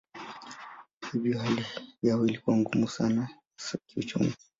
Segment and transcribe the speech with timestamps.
[1.11, 1.65] Hivyo hali
[2.03, 3.29] yao ilikuwa ngumu sana
[3.85, 4.35] kiuchumi.